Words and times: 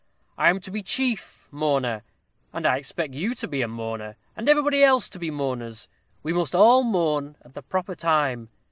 I 0.35 0.49
am 0.49 0.59
to 0.61 0.71
be 0.71 0.81
chief 0.81 1.47
mourner 1.51 2.01
and 2.51 2.65
I 2.65 2.77
expect 2.77 3.13
you 3.13 3.35
to 3.35 3.47
be 3.47 3.61
a 3.61 3.67
mourner 3.67 4.15
and 4.35 4.49
everybody 4.49 4.83
else 4.83 5.07
to 5.09 5.19
be 5.19 5.29
mourners. 5.29 5.87
We 6.23 6.33
must 6.33 6.55
all 6.55 6.81
mourn 6.81 7.35
at 7.43 7.53
the 7.53 7.61
proper 7.61 7.93
time. 7.93 8.49